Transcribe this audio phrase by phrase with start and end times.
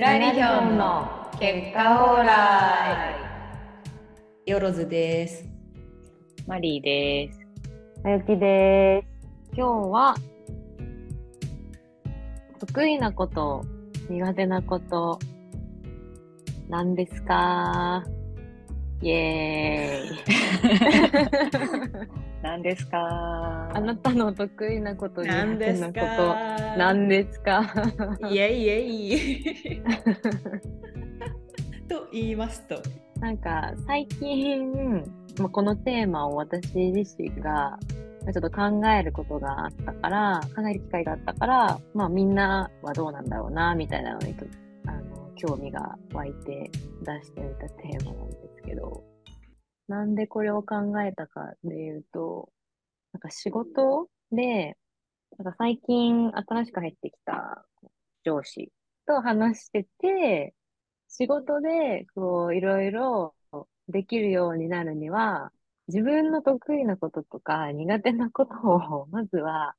[0.00, 3.14] ラリヒョンの結果オーラ
[4.46, 5.44] よろずです。
[6.46, 7.38] マリーです。
[8.04, 9.54] あゆきです。
[9.54, 10.14] 今日は
[12.58, 13.62] 得意なこと
[14.08, 15.18] 苦手なこと
[16.70, 18.02] 何ですか？
[19.02, 22.08] イエーイ
[22.42, 23.70] 何ですか？
[23.74, 26.32] あなたの得意なこと苦なんです手なこと。
[26.32, 27.62] か何ですか？
[28.30, 28.88] イエイイエ
[29.74, 29.80] イ。
[31.88, 32.80] と言いますと。
[33.20, 35.04] なんか最近、
[35.38, 37.78] まあ、このテーマを私自身が
[38.22, 44.46] まあちょっと考えることがあったから、考える機会があったから、まあみんなはどうなんだろうな、みたいなのにと
[44.86, 46.70] あの興味が湧いて
[47.02, 49.04] 出してみたテーマなんですけど、
[49.90, 52.52] なんでこれを考えたかでいうと、
[53.12, 54.76] なんか仕事で、
[55.36, 57.66] なんか最近新しく入ってきた
[58.24, 58.70] 上司
[59.06, 60.54] と話してて、
[61.08, 63.34] 仕事でこういろいろ
[63.88, 65.52] できるようになるには、
[65.88, 69.74] 自分の得意なこととか苦手なことを まずは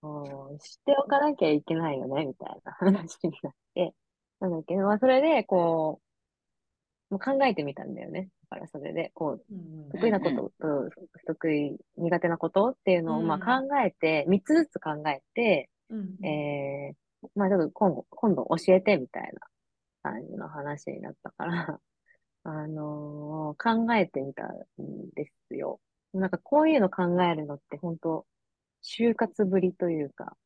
[0.00, 3.94] こう知っておかなきゃいけないよね、みたいな話になって、
[4.40, 6.00] なんだっけど、まあそれでこ
[7.10, 8.30] う、もう考えてみたんだよね。
[8.50, 19.40] だからそれで、こう、得意なことと不得意、苦手なことっていうのをまあ考えて、3つずつ考えて、うんえー、まあちょっと今後、今度教えてみたいな
[20.02, 21.80] 感じの話になったから、
[22.42, 24.56] あのー考えてみたん
[25.14, 25.80] ですよ。
[26.12, 28.26] なんかこういうの考えるのって本当
[28.82, 30.36] 就活ぶりというか、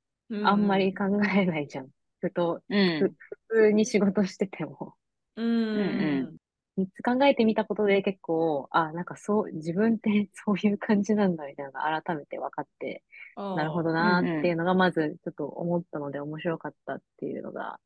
[0.45, 1.05] あんまり考
[1.37, 1.89] えないじゃん。
[2.21, 2.99] ふと、うん。
[3.01, 3.15] 普
[3.49, 4.95] 通に仕事してても。
[5.37, 6.37] うんうん
[6.77, 13.03] 3つ考えてみたことで結構、あ、なんかそう、自分って そういう感じなんだみたいなのが改めて分かって、
[13.37, 17.79] なるほどなーっていうのがまずちょっと思ったので面白かったっていうのが、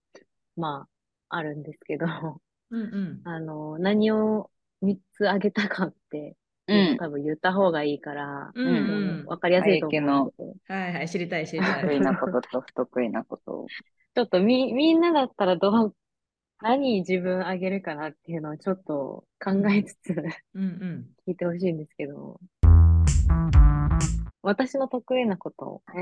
[0.57, 0.87] ま
[1.29, 2.07] あ、あるんですけど、
[2.71, 3.21] うんうん。
[3.29, 4.51] あの、何を
[4.83, 6.97] 3つあげたかって、うん。
[6.99, 12.01] 多分言った方がいいから、うんうんわかりやすいと思うんですけど、はいはい、知りたい知りた得意い。
[12.01, 13.67] なことと不得意なことを。
[14.15, 15.95] ちょっとみ、みんなだったらどう、
[16.61, 20.11] 何自分あげるかなっていうのをちょっと考えつつ
[20.55, 21.07] うんうん。
[21.27, 22.41] 聞いてほしいんですけど、
[24.43, 25.83] 私の得意なこと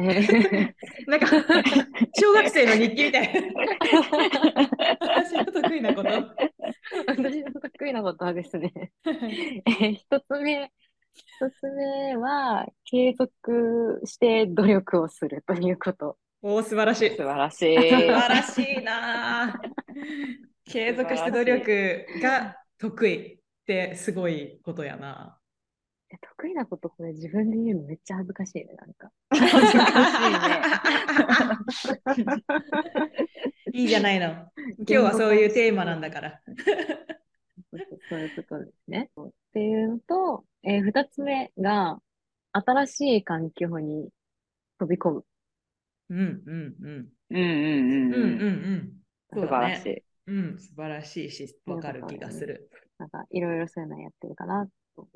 [1.08, 1.26] なんか、
[2.18, 3.40] 小学生の日記みたいな。
[5.00, 6.08] 私の得意なこと。
[7.06, 8.72] 私の得意なことはですね、
[9.04, 10.72] えー一つ目、
[11.38, 16.16] 一つ目は、継続して努力をするということ。
[16.40, 17.10] おお、素晴らしい。
[17.10, 17.76] 素素晴らしい。
[17.76, 19.60] 晴らしいなあ。
[20.64, 25.38] 継続して努力が得意ってすごいことやな。
[26.10, 29.10] え得意なこと、これ自分で言うのめっちゃ恥ずかしいね、なんか。
[29.28, 30.00] 恥ずか
[32.14, 32.42] しいね。
[33.82, 34.28] いいじゃないの。
[34.28, 36.40] 今日はそういうテーマなんだから。
[38.08, 39.10] そういうことですね。
[39.56, 41.98] っていうのと、えー二つ目が、
[42.52, 44.10] 新しい環境に
[44.78, 45.24] 飛び込む。
[46.10, 47.08] うんうんうん。
[47.30, 47.44] うんうん
[47.90, 48.92] うんうんうんうん。
[49.32, 49.40] うん。
[49.40, 50.02] 素晴らしい。
[50.26, 52.68] うん、素晴らしいし、わかる気がする。
[52.98, 55.08] なんか、いろいろそういうのやってるかなと。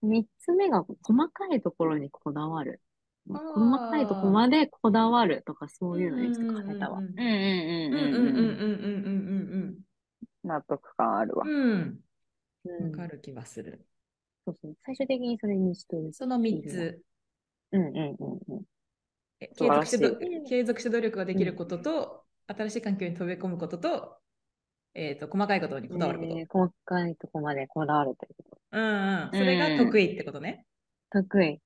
[0.00, 2.80] 三つ目が、細かいところにこだわる。
[3.28, 7.00] 細かいところまでこだわるとか、そういうのにちょっと変えたわ。
[7.00, 9.78] うんうんうんうんうんうんうんうんうん
[10.44, 12.00] 納得感あるわうん。
[12.72, 13.86] わかる気がする。
[14.46, 14.76] そうそう。
[14.84, 16.12] 最終的にそれにしてる。
[16.12, 17.00] その三つ、
[17.72, 18.64] うんうんうんうん。
[19.40, 20.16] 継続してど
[20.48, 24.18] 継続して努力ができることと、新しい環境に飛び込むことと、
[24.94, 26.38] えっと、細かいことにこだわること。
[26.38, 28.58] えー細かいところまでこだわるということ。
[28.72, 29.30] うんうん。
[29.32, 30.64] それが得意ってことね。
[31.10, 31.60] 得意。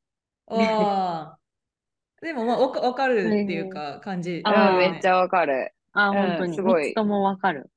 [0.47, 1.39] ああ。
[2.21, 4.43] でも、まあ、わかわかるっていうか、感じ。
[4.45, 5.73] あーうん、めっちゃわかる。
[5.93, 6.55] あ、うん本当に。
[6.57, 7.72] すごい三つともわかる。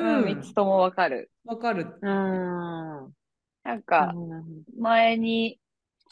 [0.00, 1.30] うん、三つともわかる。
[1.44, 1.98] わかる。
[2.00, 3.12] うーん。
[3.62, 4.12] なんか、
[4.78, 5.60] 前に、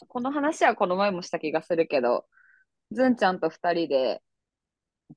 [0.07, 2.25] この話はこの前もした気がするけど、
[2.91, 4.21] ずんちゃんと二人で、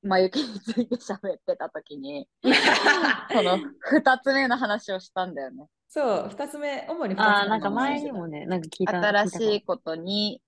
[0.02, 2.28] まゆきについて喋ってたときに、
[3.30, 5.66] その二つ目の話をしたんだよね。
[5.88, 8.98] そう、二つ目、主に二つ目ああ、なんか前にもね、なんか聞いた。
[8.98, 10.40] 新し聞いことに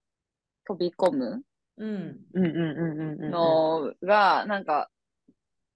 [0.67, 1.45] 飛び込む。
[1.77, 3.31] うんうんうんうんうん。
[3.31, 4.89] のが、なんか、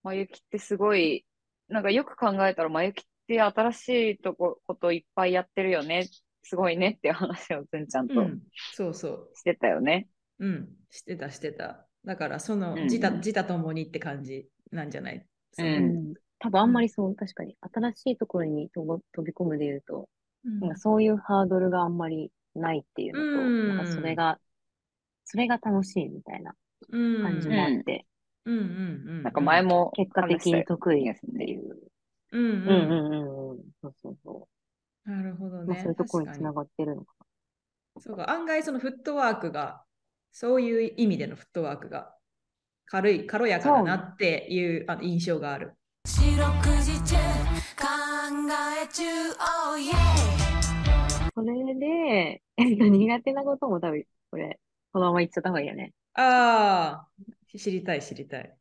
[0.02, 1.26] まゆきってすごい、
[1.68, 6.08] なんかよく考えたら、まゆきって新しいとこ、こといっぱいやってるよね。
[6.42, 8.42] すごいねっていう話をずんちゃんとうん。
[8.72, 9.28] そうそう。
[9.34, 10.08] してたよね。
[10.38, 10.68] うん。
[10.90, 11.86] してた、してた。
[12.04, 15.26] だから、そのうん自他、自他ともにって感じなんじゃない？
[15.58, 16.14] ううんん。
[16.38, 17.56] 多分あんまりそう、確かに。
[17.60, 20.08] 新しいところに飛ぼ飛び込むで言うと、
[20.44, 24.38] うんなんかそういうハードルがあんまりないっていうのと、うんなんかそれが、
[25.24, 26.54] それが楽しいみたいな
[27.22, 28.06] 感じもあって、
[28.48, 28.64] うんうんう
[29.20, 29.22] ん。
[29.22, 31.76] なんか前も結果的に得意っ話したよねていう。
[32.32, 32.50] うんうん。
[32.50, 33.58] うんうんうんうん。
[33.82, 34.48] そうそうそ
[35.04, 35.66] なるほどう。
[35.66, 35.82] まあね。
[35.82, 37.14] そういうところにつながってるのか
[38.00, 39.82] そうか、案外そのフットワークが、
[40.32, 42.14] そういう意味でのフットワークが
[42.86, 45.74] 軽い、軽やかだなっていうあの印象がある。
[46.06, 46.46] 四六
[46.82, 47.16] 時中
[47.76, 47.84] 考
[48.82, 49.04] え中
[49.40, 51.32] oh yeah な。
[51.34, 54.58] それで、えっと、苦手なことも多分、これ、
[54.92, 55.92] このまま言っちゃった方がいいよね。
[56.14, 57.08] ああ、
[57.56, 58.56] 知りたい知りたい。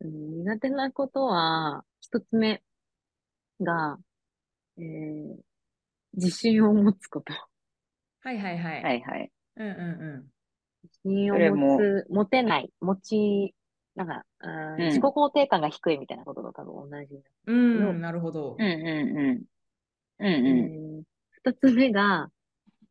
[0.00, 2.62] うん苦手なことは、一つ目
[3.60, 3.98] が、
[4.78, 5.36] えー、
[6.14, 7.32] 自信を持つこと。
[8.20, 8.82] はいはいはい。
[8.82, 9.32] はいはい。
[9.56, 10.36] うんうん
[10.84, 13.54] 自信を持つ、持てない、持ち、
[13.94, 17.22] なんか、うんうん自己肯定感が低いみたいなことと多分同じ。
[17.46, 17.88] うん。
[17.90, 18.66] うん、なるほどうん。
[18.66, 19.44] うんうん。
[20.18, 21.00] うんえうん。
[21.00, 21.02] ー
[21.42, 22.28] 二つ目が、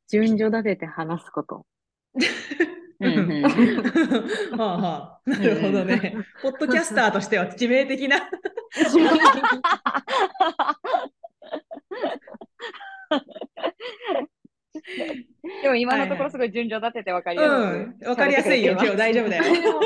[0.08, 1.66] 順序立てて話すこと。
[3.00, 3.44] うんうん
[4.58, 6.16] はあはあ、なるほどね。
[6.42, 8.18] ポッドキャスターとしては致命的な。
[15.62, 17.54] でも今のところすごい順序立てて分かりやすく
[18.02, 18.74] うん、わかりやすいよ。
[18.74, 19.44] 今日大丈夫だよ。
[19.44, 19.80] でも、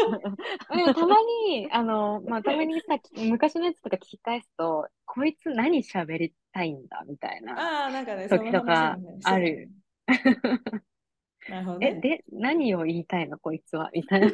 [0.75, 1.15] でもたま
[1.47, 9.69] に、あの、まあ、たまにさ、昔のやつとか聞き返すと、こいつ何喋りたいんだみたいなああ、なんかね、時とかある。
[11.49, 11.99] なるほどえ、ね。
[12.01, 13.89] で、何を言いたいのこいつは？
[13.93, 14.27] みたいな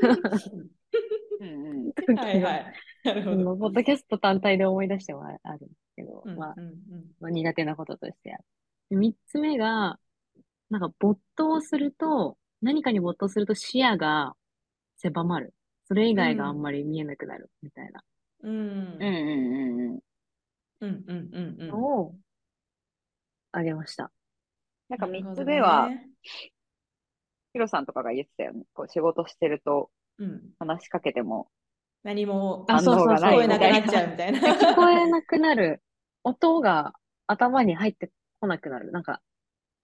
[1.39, 2.17] うんうん。
[2.17, 2.73] はいはい。
[3.03, 3.57] なるほど。
[3.57, 8.43] ポッドキャスト単体で思い出してもあるんですけど、まあ、うんうんうんまあ、苦手なこととしてある。
[8.89, 9.99] で三つ目が、
[10.69, 14.35] なんか没頭すると、何かに没頭すると視野が
[14.97, 15.53] 狭まる。
[15.87, 18.03] それ以外があんまり見えなくなるみたいな
[18.41, 19.99] うんうんうんうんうん。
[20.81, 21.67] うんうんうんうん。
[21.67, 22.15] のを
[23.51, 24.11] あげました。
[24.89, 26.09] なんかなるほど3つ目は、ね
[27.55, 28.63] ヒロさんとかが言ってたよね。
[28.73, 31.49] こう仕事してるとうん、話しかけても
[32.03, 34.39] 何もあそうそうそう聞こえなくなっちゃうみたいな。
[34.39, 35.81] 聞こえなくなる。
[36.23, 36.93] 音が
[37.27, 38.91] 頭に入ってこなくなる。
[38.91, 39.21] なんか、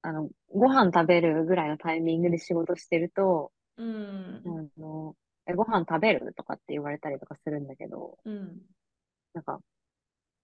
[0.01, 5.15] あの、ご飯食べるぐらいのタイミングで仕事してると、うんあの、
[5.47, 8.61] え、ご飯食べるとかって言われたりとかするんだけど、うん
[9.33, 9.59] なんか、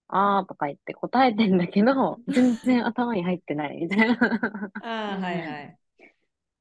[0.08, 4.18] あーとか言って答えてんだけど、全然頭に入ってないみたいな。
[4.82, 5.78] ああ、はいはい。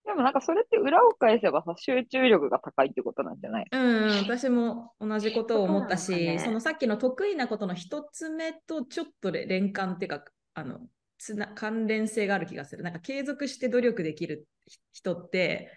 [0.06, 10.24] でもなんかそれって裏を返せばさ、集中力が高いってことなんじゃないうんうん、私も同じことを思ったし、ねそのさっきの得意なことの一つ目とちょっとれ連関っていうか、
[10.54, 10.78] あの、
[11.18, 12.84] つな関連性がある気がする。
[12.84, 15.72] なんか継続して努力できるひ人って、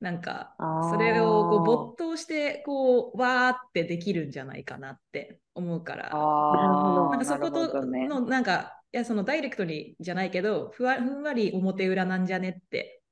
[0.00, 0.54] なんか
[0.90, 7.82] それをこう没頭してこうわーってできるんじゃないかなって思うから、あなんかそこと。
[7.82, 13.02] のなんかいやそのダイレクトにじゃないけどふわふんわり表裏なんじゃねって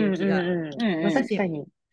[0.00, 0.42] いう気が。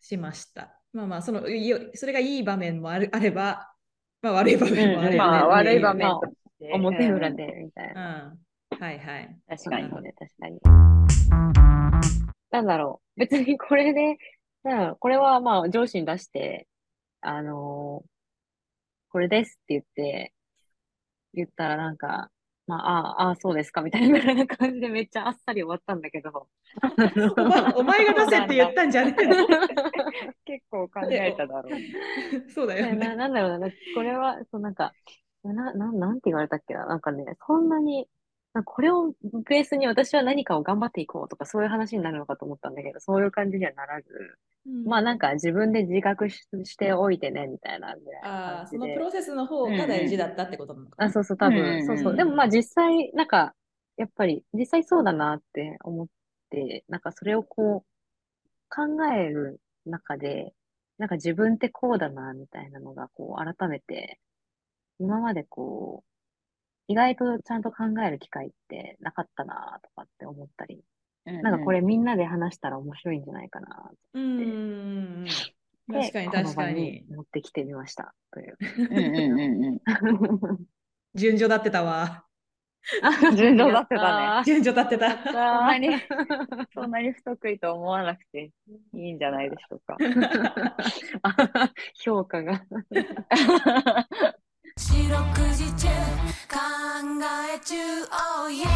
[0.00, 0.80] しました。
[0.92, 3.72] まあまあ、そのいよそれがいい場面もあるあれば、
[4.20, 5.18] まあ悪い場面もあるよね。
[5.18, 6.10] まあ悪い場面。
[6.72, 7.94] 表裏うんで、みたいうん。
[7.94, 8.36] な。
[8.78, 9.38] はいはい。
[9.48, 9.82] 確かに。
[9.82, 10.60] そうなので、確かに。
[12.50, 13.20] なんだろう。
[13.20, 14.18] 別にこれで、
[14.64, 16.68] なんこれはまあ上司に出して、
[17.20, 18.12] あのー
[19.12, 20.32] これですって言って、
[21.34, 22.30] 言ったらなんか、
[22.66, 26.48] まあ、ああ、そうですか、みたいな感じでめっちゃあっさり終わったんだけど。
[27.36, 29.34] お 前お前が出せって言ったんじゃねえの？
[30.46, 31.86] 結構考えただろうね。
[32.54, 33.16] そうだよな、ね。
[33.16, 34.92] なんだろうな、これは、そうなんか、
[35.42, 38.08] な、な、なんて言われたっけな、なんかね、そんなに、
[38.54, 39.14] なんかこれを
[39.46, 44.08] ベースに私は何かを頑張っていこうとかそういう話になるのかと思ったんだけど、そういう感じにはならず、
[44.84, 51.08] まあなんか自分で自覚ししておいてね、みたいなぐらいあなあ、そのプロセスの方が大事だったってことなのかな。
[51.08, 51.86] あ、そうそう、多うんうんう分、ん。
[51.86, 52.16] そうそう。
[52.16, 53.54] でもまあ実際、なんか、
[53.96, 56.08] やっぱり、実際そうだなって思っ
[56.50, 57.88] て、なんかそれをこう、
[58.74, 60.54] 考える中で、
[60.98, 64.20] なんか自分ってこうだな、みたいなのが、こう、改めて、
[64.98, 66.11] 今までこう、
[66.92, 70.84] 意外とちゃんと考える機会ってなかったな、とかって思ったり、
[71.24, 74.44] なんかこれみんなで話したら面白いんじゃないかな、うんう
[75.24, 75.26] ん
[75.90, 77.04] 確かに確かに。
[77.10, 78.56] 持ってきてみました、という。
[78.78, 79.78] うんうんうんうん。
[81.14, 82.24] 順序だってたわ。
[83.36, 84.42] 順序立ってたね。
[84.46, 85.10] 順序だってた。
[85.24, 85.88] そんなに、
[86.74, 88.52] そんなに不得意と思わなくて
[88.94, 89.96] いいんじゃないでしょうか。
[91.22, 92.62] あ評価が。
[94.78, 95.16] 四六
[95.54, 95.88] 時中
[96.48, 96.58] 考
[97.54, 97.76] え中
[98.10, 98.66] oh yeah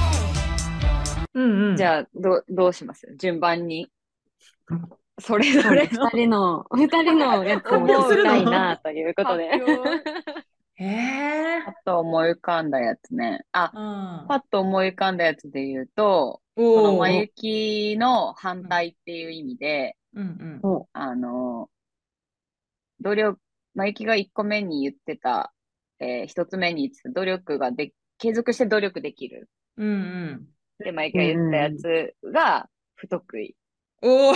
[1.34, 1.76] うんうん。
[1.76, 3.06] じゃあ、どう、どうします？
[3.18, 3.90] 順番に。
[5.18, 9.50] それぞれの二人の、二人のやつも聞きたいな、ということで。
[9.50, 9.90] 発表
[10.74, 11.62] へえ。
[11.64, 13.44] パッと思い浮かんだやつね。
[13.52, 20.60] あ、うんパッと思い浮かんだやつで言うと、このまゆきの反対っていう意味で、うんうん。
[20.62, 21.70] もあの、
[23.00, 23.38] 努力、
[23.74, 25.52] マイキが1個目に言ってた、
[25.98, 29.48] えー、1つ目に言ってた努力がで、継続して努力できる。
[29.76, 30.48] うんうん。
[30.78, 33.56] で、マイキが言ったやつが不得意。
[34.02, 34.32] おお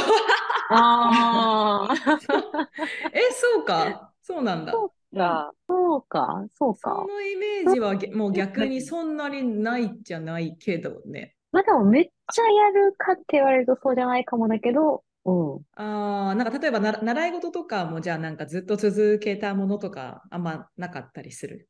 [0.72, 1.94] ああ、
[3.12, 4.12] え、そうか。
[4.22, 4.72] そうなんだ。
[5.12, 7.04] が、そうか、そうそか。
[7.08, 11.34] のイメージはげもう逆にそんなにないじゃないけどね。
[11.52, 15.64] まあでもめっちゃやるかって言われるとそうじゃないかもだけど、うん。
[15.74, 21.68] ああ、なんか例えばな習い事とかもじゃあなんかずっと続けたものとかあんまなかったりする？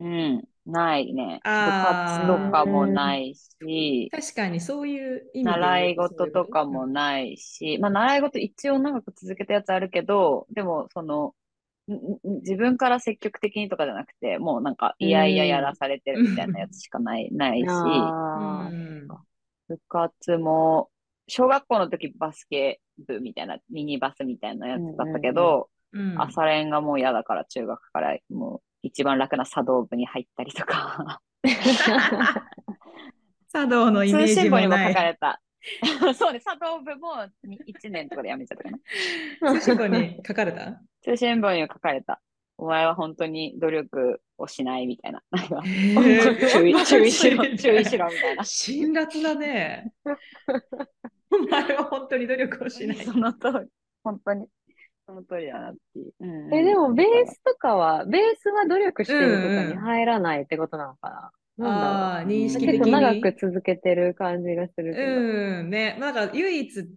[0.00, 1.44] うん、ないね。
[1.58, 5.84] 部あー活とかもないし、確かにそういう意味で言うと？
[5.84, 11.34] 習い事とかもないし、まあ習い事一応長く続けたやつあるけど、でもその、
[11.88, 19.18] んん自分から積極的にとかじゃなくて、もうなんかいやいややらされてるみたいなやつしかない、ないし、あうん。
[19.68, 20.90] 部活も、
[21.28, 31.20] 小学校の時バスケ部みたいな、ミニバスみたいなやつだったけど、うん朝練がもう嫌だから中学からもう一番楽な茶道部に入ったりとか、
[33.50, 35.02] 茶道のイメー通ジもない信簿にも書か。
[35.04, 35.40] れた。
[36.14, 37.14] そうね、茶道部も
[37.46, 39.58] 1年とかで辞めちゃったかな。
[39.58, 40.80] 通信簿に書かれた？
[41.02, 42.20] 通信簿にも書かれた。
[42.58, 45.22] お前は本当に努力をしないみたいな。
[45.30, 45.62] なんか
[46.52, 48.44] 注意注意しろ、注意しろみたいな。
[48.44, 49.92] 辛辣だね。
[51.32, 52.96] お前は本当に努力をしない。
[53.04, 53.68] その通り。
[54.02, 54.46] 本当に。
[55.06, 56.12] その通りだなっていう。
[56.20, 61.66] うんうんえ、でもベースとかは、ベースは努力してるとかに入らないってことなのかな？
[61.70, 61.94] なんだろう。
[61.94, 62.78] ああ、認識的に。
[62.78, 65.12] 結構長く続けてる感じがするけど。
[65.12, 65.96] うん、ね。
[65.98, 66.88] なんか唯一、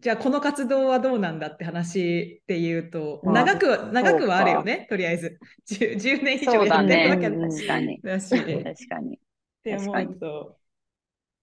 [0.00, 5.38] じゃあこの活動はどうなんだって話で言うと、まあ長くは、長くはあるよね、とりあえず。
[5.70, 7.18] 10, 10年以上やってるわね。
[7.20, 8.00] けうん確かに。
[8.02, 8.30] だし。
[8.30, 9.18] 確っかに。
[9.64, 10.58] て思うと。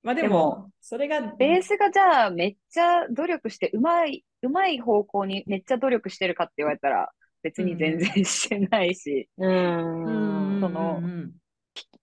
[0.03, 7.11] まあででもも、それが、ベースがじゃあめっちゃ努力して、うまい、うまい方向にめっちゃ努力してるかって言われたら、
[7.43, 10.61] 別に全然してないし、ううんん。
[10.61, 11.01] その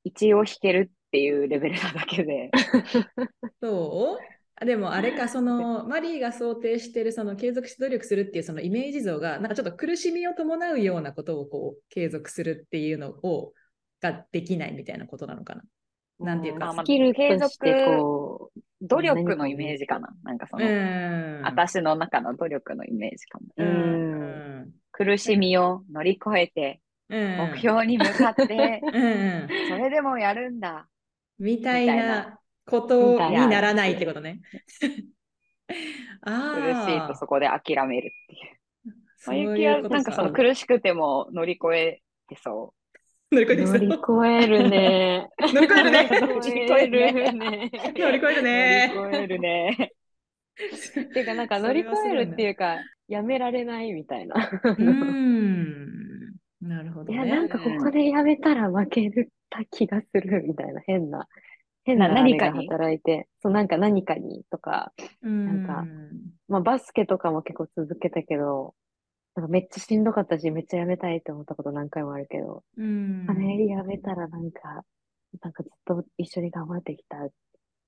[0.05, 2.51] 一応弾けるっていうレベルなだけで。
[3.63, 4.25] そう？
[4.61, 13.53] あでもあれか、そのマリーが想定してるその継続して努力するっていうそのイメージ像が、なんかちょっと苦しみを伴うようなことをこう継続するっていうのを
[14.01, 15.63] ができないみたいなことなのかな？
[16.21, 20.09] なんていうかまあまあスキルと継して続こう、努力のイメージかな。
[20.23, 21.43] なんかその、うん。
[21.45, 23.47] 私の中の努力のイメージかも。
[23.57, 24.71] ううんん。
[24.93, 27.37] 苦しみを乗り越えて、うん。
[27.53, 28.81] 目標に向かって。
[29.69, 30.89] それでもやるんだ。
[31.39, 34.41] みたいななことになならないってことね。
[36.23, 38.59] あ苦しいあとそこで諦めるっていう。
[39.19, 42.75] そういうまあゆきはことなんかそのか苦しくても乗り越えてそ
[43.31, 45.29] 乗り越え 乗り越えるね。
[45.39, 46.09] 乗り越えるね。
[46.11, 47.71] 乗り越えるね。
[47.97, 48.43] 乗り越えるう。
[48.43, 48.93] ね。
[48.95, 49.93] 乗り越えるね。
[51.03, 54.35] っていうか、なんか乗り越えるっていうか、やめられないみたいな。
[54.65, 55.89] うーん。
[56.61, 57.31] なるほどいや、ね。
[57.31, 59.11] なんかここでやめたら負け
[59.51, 61.29] た気がするみたいな変な、
[61.85, 64.93] 変な何かに働いて、そうなんか何かにとか、
[65.23, 65.87] なんか
[66.49, 68.75] まあバスケとかも結構続けたけど、
[69.39, 73.25] なんかめっちゃしんどかったし、めっちゃやめたいって思ったこと何回もあるけど、うん。
[73.29, 74.83] あれやめたらなんか、
[75.41, 77.19] なんかずっと一緒に頑張ってきた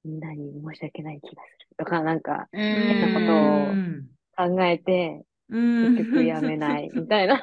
[0.04, 7.42] みんなに申し訳ない気がするとか、なんか変なことを考えて、うん結局やめないみたいな。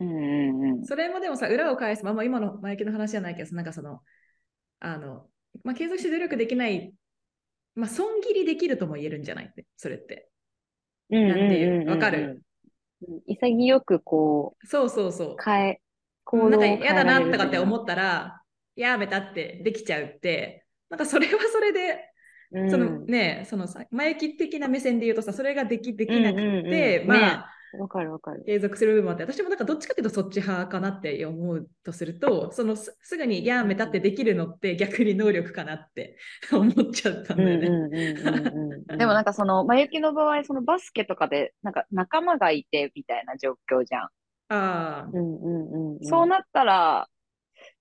[0.00, 0.84] うんうんうん。
[0.86, 4.00] それもでもさ、裏を返す、まあ、まあ今の前置きの話じゃないけど、なんかその、
[4.80, 5.28] あの、
[5.64, 6.94] まあ、継続して努力できない、
[7.74, 10.30] まあ、損切りできるとも言えるんじゃないって、それって。
[11.20, 12.22] なんていうわかる？
[12.22, 12.38] うん
[13.26, 15.28] 潔くこそうそうそう。
[15.32, 15.36] う、。
[15.44, 15.80] 変え、
[16.24, 18.40] 行動なんか嫌だなとかって思ったら、
[18.76, 21.98] やめたってできちゃうって、なんかそれはそれで、
[22.52, 22.70] うん。
[22.70, 27.44] そのね、そのさ、前置き的な目線で言うとさ、それができできなくて、まあ、ね
[27.78, 28.42] わかるわかる。
[28.44, 36.16] 継続する部分もあって、私もなんかどっちかっていうとそっち派かなって思うとすると、そのすすぐにやめたってできるのって逆に能力かなって
[36.52, 37.66] 思っちゃったんだよね。
[37.66, 44.02] うんうんうんうんうんでもなんかその、まゆきの場合、そのバスケとかで、なんか仲間がいてみたいな状況じゃん。
[44.02, 44.10] あ
[44.48, 47.08] あ、うんうんうんうんそうなったら、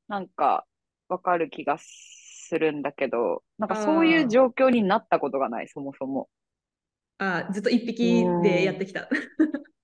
[0.08, 0.66] なんか、
[1.10, 6.30] わかる気がするんだけど、なんかそういう状況になったことがない、そもそも。
[7.20, 9.08] ああずっと一匹でやってきた。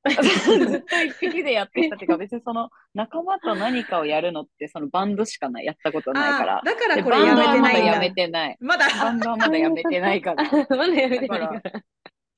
[0.07, 6.61] ずっと一匹でやってきたっていうか、別にその仲間と何かをやるのって、そのバンドしかない、やったことないからあ。
[6.63, 7.91] だからでこれやめてバンドはまないんだ。
[7.91, 8.57] だやめてない。
[8.61, 10.43] まだバンドはまだやめてないから。
[10.69, 11.83] まだやめてないだから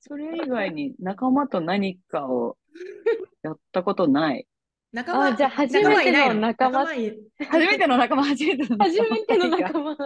[0.00, 2.56] それ以外に仲間と何かを
[3.42, 4.46] やったことない。
[4.92, 7.16] 仲間あじゃあ初めての仲間仲間い
[7.48, 8.84] 初めての仲間、初めての仲間。
[8.84, 9.96] 初めての仲間。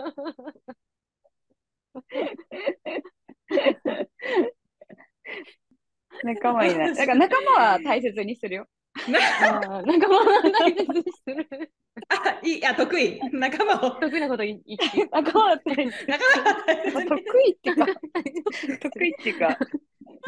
[6.27, 6.95] 仲間いない。
[6.95, 8.67] だから仲間は大切にするよ。
[9.09, 11.73] 仲間を大切にする。
[12.09, 13.21] あ、いい、あ、得意。
[13.33, 13.91] 仲間を。
[13.93, 15.09] 得意なこと言言って。
[15.13, 17.87] 仲間は大切に仲間を大切に得意っていうか、
[18.81, 19.59] 得意っていうか、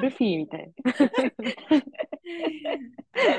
[0.01, 0.73] ルフィみたい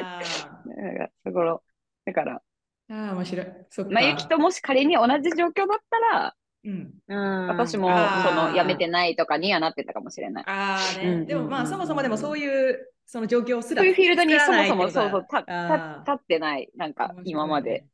[0.03, 0.21] あ
[0.65, 1.63] なんかそこ
[2.05, 3.47] だから、ーあー、面白い。
[3.69, 3.91] そっか。
[3.91, 6.35] まゆきともし仮に同じ状況だったら、
[6.69, 6.93] うん。
[7.07, 7.47] な。
[7.49, 10.43] 私もその辞めてないとかにはなってたかもしれない。
[10.47, 11.09] ああね。
[11.09, 17.85] うんでもまあ、うんそもそもでもそういう、その状況すらそういうフィールドにそもそもそうそう立ってない、なんか今まで。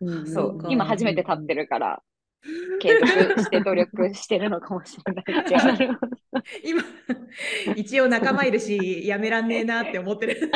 [0.00, 2.02] うんそう今初めて立ってるから、
[2.80, 5.24] 継続して努力してるのかもしれない
[6.64, 6.82] 今、
[7.74, 10.50] 一応仲間いるし、やめらんねえなって思ってる。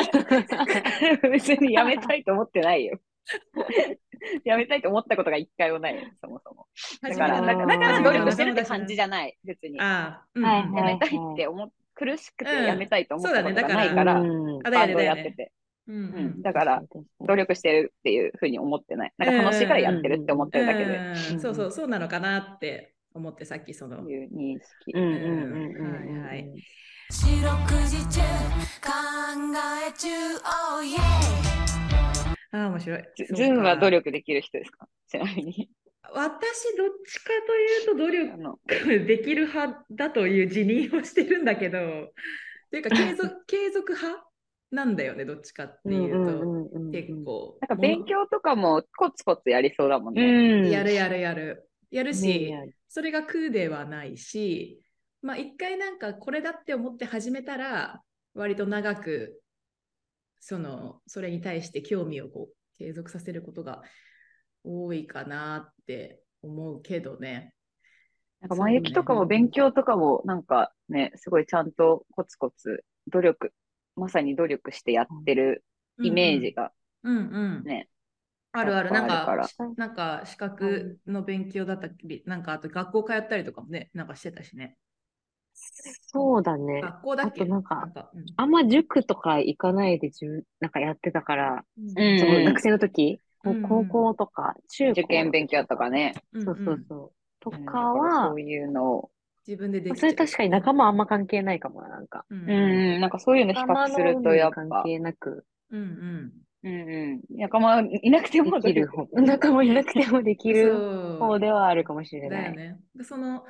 [1.29, 2.99] 別に辞めたいと思ってないよ。
[4.45, 5.95] 辞めたいと思ったことが一回もない。
[5.95, 6.67] よ、そもそも。
[7.01, 9.73] だから、だからだから努力してるって感じじゃない、別に。
[9.73, 12.71] 辞ああ、うんはいうんめたいって思っ苦しくてうん。
[12.71, 14.99] 辞めたいと思っそうだねたことがだからないから、バンド。
[14.99, 15.51] やってて。
[15.85, 16.83] うんだから、
[17.19, 19.13] 努力してるっていうふうに思ってない。
[19.17, 20.97] なんか楽しいからやってるって思ってるだけで、
[21.33, 24.09] うんそうそう、そうなのかなって思って、さっきその。
[24.09, 24.93] いう認識。
[24.93, 26.25] うんうんうんうんうん。
[26.25, 26.53] はいはい。
[27.11, 27.51] 四六
[27.87, 28.21] 時中
[28.81, 28.89] 考
[29.87, 30.09] え中。
[30.45, 31.72] Oh yeah
[32.53, 33.03] ああ、面白い。
[33.35, 34.87] ズンは努力できる人ですか？
[35.09, 35.69] ちなみに。
[36.11, 41.79] 私、どっちかというと努力できる派だという自認をしてるんだけど、
[42.69, 44.25] というか継続 継続派
[44.71, 47.57] なんだよね、どっちかっていうと、結構。
[47.61, 50.67] なんか勉強とかもコツコツやりそうだもんうね。
[50.67, 50.69] ん。
[50.69, 51.69] やるやるやる。
[51.91, 54.83] やるし、ねそれが苦ではないし、
[55.21, 58.01] まあ一回なんかこれだって思って始めたら、
[58.35, 59.41] 割と長く、
[60.45, 63.81] その、それに対して興味をこう継続させることが
[64.65, 67.55] 多いかなって思うけどね。
[68.41, 73.53] なんか、まゆきとかも勉強とかも、なんかね、すごいちゃんとコツコツ努力、
[73.95, 75.63] まさに努力してやってる
[76.01, 77.19] イメージがうんう
[77.59, 77.63] ん。
[77.65, 77.87] ね、
[78.51, 78.91] あるある。
[78.91, 84.77] なんか、なんか資格の勉強だったり、なんかあと学校通ったりとかもね、なんかしてたしね。
[85.55, 86.81] そうだね。
[86.81, 87.41] 学校だっけ？
[87.43, 88.25] あとなんかうん。
[88.35, 92.19] あんま塾とか行かないでじゅなんかやってたから、うん。
[92.19, 94.91] その学生の時、こううん高校とか中高。
[94.91, 96.15] 受験勉強とかね。
[96.33, 97.11] うんそうそうそう。
[97.39, 99.11] とうんかはそう、いうのを、
[99.45, 102.25] 自分でできそれ確かに仲間あんま関係ないかもな、なんか。
[102.29, 102.39] うん。
[102.39, 102.49] うん。
[102.95, 105.45] うん、なんかそういうの比較するとやっ関ぱ、係なく。
[105.71, 106.33] うんうん。
[106.63, 108.87] うんうん、仲間いなくてもできる。
[108.87, 109.05] 方。
[109.21, 112.55] 仲間いなくてもできる方ではあるかもしれない。
[112.55, 112.79] だよね。
[112.95, 113.43] でそのあ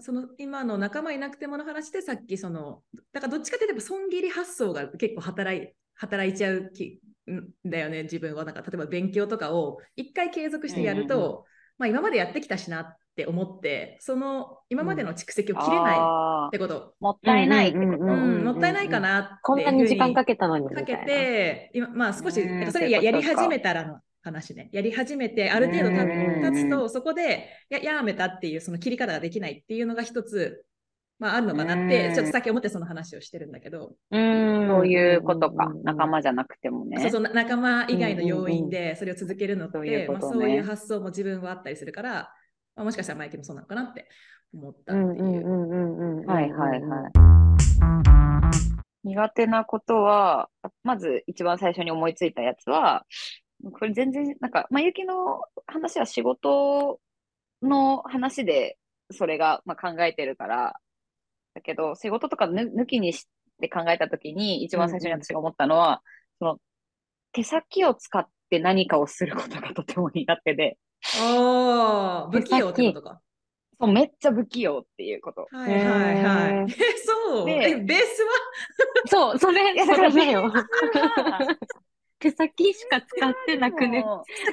[0.00, 11.44] その今の仲間いなくてもの話でさっきそのだからどっちかというと損切り発想が結構働い働いちゃうきんだよね自分はなんか例えば勉強とかを一回継続してやると、
[11.76, 17.88] まあ今までやってきたしなって思ってその今までの蓄積を切れないっあてこと、ーもったいないってこと。
[17.88, 20.82] うんうんうんうんもったいないかなってこんなに時間かけけたのにか。
[20.82, 24.68] けて、今まあ少し、それややり始めたらの話ね。
[24.72, 30.64] やり始めて、ある程度経つと、そこでややめたっていうその切り方ができないっていうのが一つ、
[31.18, 35.72] まあ、あるのかなって、うんちょっとさっき思ってその話をしてるんだけど、うんそういうことか。
[35.82, 37.00] 仲間じゃなくてもね。
[37.00, 42.30] そうそうな仲間以外の要因でそれを続けるのって、そういうことねまあ、そういう発想も自分はあったりするから、
[42.76, 44.08] まあ、もしかしたらマイケルもそうなのかなって
[44.52, 46.26] 思ったっていう。
[46.26, 47.28] はいはいはい。
[49.04, 50.48] 苦手なことは、
[50.82, 53.06] まず一番最初に思いついたやつは、
[53.72, 57.00] これ全然、なんか、まあ、ゆきの話は仕事
[57.62, 58.78] の話で、
[59.10, 60.74] それが、まあ、考えてるから、
[61.54, 63.26] だけど、仕事とかぬ抜きにし
[63.60, 66.02] て考えたときに、一番最初に私が思ったのは、
[66.38, 66.58] その、
[67.32, 70.78] 手先を使って何かをすることがとても苦手で、
[71.20, 73.20] ああ、 不器用ってことか？
[73.80, 75.46] そうめっちゃ不器用っていうこと。
[75.52, 76.72] はいはいはい。
[76.72, 77.46] えそう？
[77.46, 78.30] でえベースは？
[79.06, 80.52] そう、それ、それだよ。
[82.18, 84.04] 手先しか使ってなくね。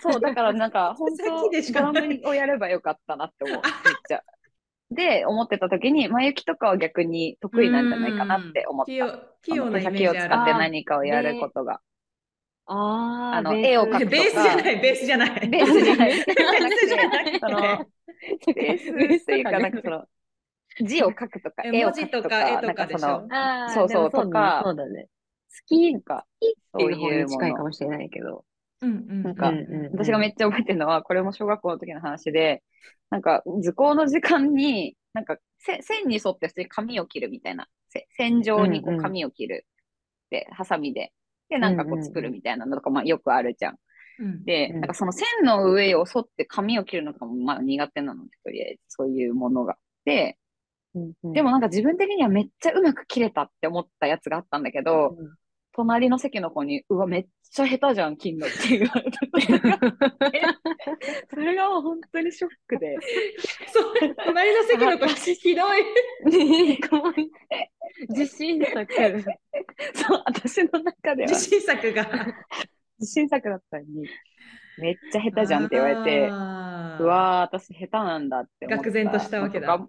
[0.01, 3.61] そう、だからなんか、 本手当先でしかドないラムをやればよかったなって思う、めっ
[4.07, 4.23] ちゃ。
[4.91, 8.91] で、思ってた時に、まゆきとかは逆に得意なんじゃないかなって思った。
[9.41, 10.13] 器用な手先を。
[10.13, 11.81] 使って何かをやることが。
[12.67, 15.47] ああ、あのベース絵を描くベースじゃない、ベースじゃない。
[15.49, 16.09] ベースじゃない。
[16.09, 17.59] ベースじゃなくてその、
[18.55, 20.05] ベースっていうか、なんかその、
[20.81, 25.07] 字を書くとか、え絵を描くとか、か絵とかなんかその、そうそうとかそうだね。
[25.61, 26.27] 好きなんか、っ
[26.77, 28.45] ていう方にそういうもの近いかもしれないけど。
[28.81, 32.63] うんうんなんかうんうんうん私がめっちゃ覚えてるのは、これも小学校の時の話で、
[33.09, 39.65] なんか図工の時間に、なんかせ線に沿って普通に紙を切るみたいな、せ線上にこうんううん紙を切る。
[40.29, 41.13] で、ハサミで。
[41.49, 43.77] で、なんかこうんうんううん作るみたいなのとか、まあよくあるじゃん。
[44.19, 49.77] うんで、うんなんかその線の上を沿って紙を切るのがまあ苦手なので、とりあえずそういうものが。
[50.05, 50.37] で、
[51.23, 55.17] でもなんか自分的にはめっちゃうまく切れたって思ったやつがあったんだけど、
[55.75, 59.19] 隣の席の子に、うわ、めっちゃ下手じゃん、切んのって言われた。
[61.29, 62.95] それがもう本当にショックで。
[63.67, 65.85] そう隣の席の子 ひどい。
[68.09, 68.87] 自信作。
[69.93, 72.07] そう、私の中では自信作が。
[72.99, 74.07] 自信作だったのに、
[74.77, 76.31] めっちゃ下手じゃんって言われて、う
[77.03, 78.89] わー、私下手なんだって思った。
[78.89, 79.85] 愕然としたわけだ。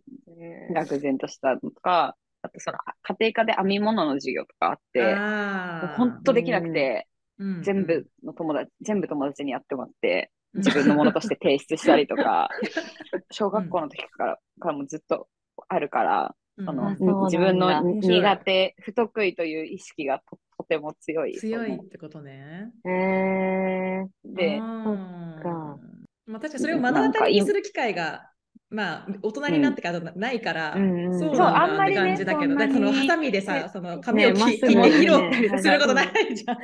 [0.75, 2.17] 愕然としたのとか、
[2.47, 5.15] あとその家庭科で編み物の授業とかあって、
[5.97, 7.17] 本当できなくて、うん
[7.63, 12.49] 全部の友達、全部友達にやってもらって、自分のものとして提出したりとか、
[13.31, 15.29] 小学校の時から,、からもずっと
[15.69, 16.67] あるから、うん。
[16.67, 17.15] そのうなんだ。
[17.25, 21.35] 自分の苦手、不得意という意識がととても強い。
[21.35, 22.73] 強いってことね。
[22.87, 28.31] えー、で、まあ、確かにそれを目の当たりにする機会が、
[28.69, 36.59] まあ、大人になってからないから、うんうんそうなんだってあんまりね感じだけど、そんなにだってそのハサミでさ、その髪を切ね切ってね拾ったりねすることないじゃん。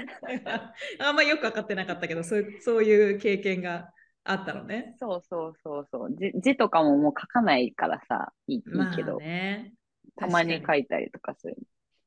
[0.99, 3.91] あんまよく分かってなかったけど、そういうそういう経験が
[4.25, 4.97] あったのね。
[4.99, 6.33] そうそうそうそう字。
[6.41, 9.73] 字とかももう書かないからさ、いいいいまあけど、ね。
[10.17, 11.57] たまに書いたりとかする。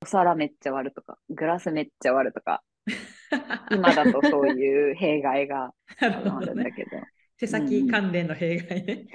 [0.01, 2.61] お皿めっちゃ割るとか、グラスめっちゃ割るとか、
[3.71, 6.05] 今だとそういう弊害があ。
[6.39, 6.91] るんだけど。
[7.37, 9.07] 手先関連の弊害ね。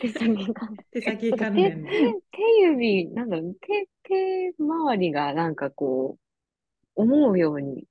[0.00, 0.68] 手先が。
[0.92, 1.88] 手先手関連の。
[1.88, 1.96] 手
[2.32, 6.18] 手指、なんだろう、手、手周りがなんかこ
[6.96, 7.86] う、思うように、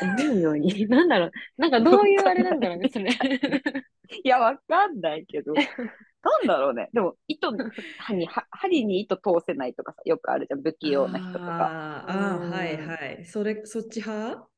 [0.00, 3.10] 思うように、 なんだろう、なんかどういうあれなんだろうね、それ。
[4.24, 6.90] いや、わかんないけど、なんだろうね。
[6.92, 11.74] でも、糸に、は針に糸通せないとかさ、よくあるじゃん、不器用な人とか。
[12.06, 13.24] あーあはいはい。
[13.24, 14.53] それ、そっち派？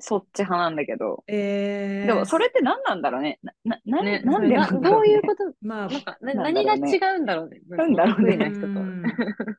[0.00, 1.24] そっち派なんだけど。
[1.26, 3.38] えー、でも、それって何なんだろうね。
[3.42, 7.60] な、な、なね、なんでななんだろうねどういうこと、まあ、なんか、ななんだろうね何が違うんだろうね。
[7.68, 8.66] なんだろうね得意な人と。
[8.66, 9.02] うん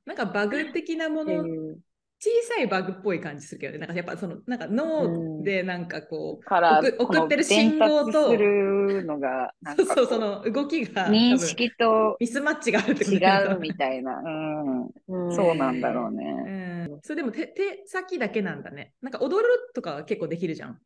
[0.06, 1.80] なんかバグ的なもっていの、う。
[2.24, 3.80] 小さいバグっぽい感じするけどね。
[3.80, 14.20] なんかやっぱその、なんか脳でなんかこう、から、送送ってる信号と伝達するのが、なんかこそうそう、その動きが多認分識とミスマッチがあるってこと違だようみたいな。
[14.20, 14.82] うん。
[15.08, 16.24] うんそうなんだろうね。
[16.46, 18.94] うん、それでも手手先だけなんだね。
[19.02, 20.80] なんか踊るとかは結構できるじゃん、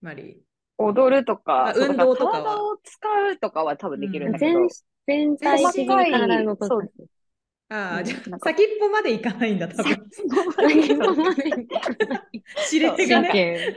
[0.00, 0.42] マリ
[0.78, 4.68] 踊るとあか、運動とか体を使うとかは多分できるんだけ全ど、
[5.06, 6.72] 全体的に体を動かす。
[6.72, 7.06] ー。
[7.68, 9.96] ああ、うんじゃあなんか先っぽまでいかないんだ、多分。
[12.72, 13.30] 指令が神ね。
[13.30, 13.76] 経。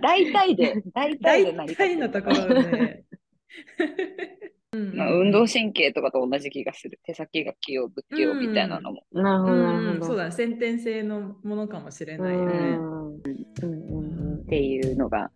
[0.00, 3.04] 大体で、大体で大体のところで。
[4.76, 7.00] うんまあ、運動神経とかと同じ気がする。
[7.04, 9.02] 手先が器用、不器用みたいなのも。
[9.12, 9.90] なるほど、なるほど。
[9.92, 12.54] うんそうだね、先天性のものかもしれうないよね。
[12.54, 12.76] ん。
[12.76, 13.22] うん
[13.60, 15.30] うんうんっていうのが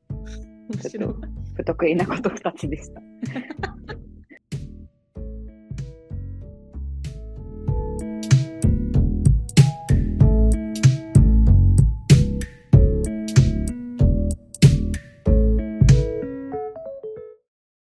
[0.69, 1.15] 面白い。
[1.57, 3.03] 不得意なこと2つでした。